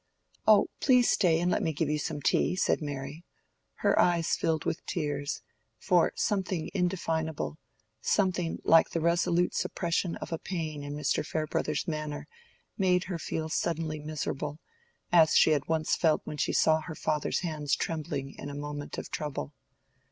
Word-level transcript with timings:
"Oh, 0.47 0.65
please 0.79 1.11
stay, 1.11 1.39
and 1.39 1.51
let 1.51 1.61
me 1.61 1.73
give 1.73 1.87
you 1.87 1.99
some 1.99 2.23
tea," 2.23 2.55
said 2.55 2.81
Mary. 2.81 3.23
Her 3.85 3.99
eyes 3.99 4.35
filled 4.35 4.65
with 4.65 4.83
tears, 4.87 5.43
for 5.77 6.11
something 6.15 6.71
indefinable, 6.73 7.59
something 8.01 8.57
like 8.63 8.89
the 8.89 8.99
resolute 8.99 9.53
suppression 9.53 10.15
of 10.15 10.31
a 10.31 10.39
pain 10.39 10.81
in 10.83 10.95
Mr. 10.95 11.23
Farebrother's 11.23 11.87
manner, 11.87 12.27
made 12.79 13.03
her 13.03 13.19
feel 13.19 13.47
suddenly 13.47 13.99
miserable, 13.99 14.57
as 15.11 15.35
she 15.35 15.51
had 15.51 15.67
once 15.67 15.95
felt 15.95 16.21
when 16.23 16.37
she 16.37 16.51
saw 16.51 16.81
her 16.81 16.95
father's 16.95 17.41
hands 17.41 17.75
trembling 17.75 18.33
in 18.39 18.49
a 18.49 18.55
moment 18.55 18.97
of 18.97 19.11
trouble. 19.11 19.53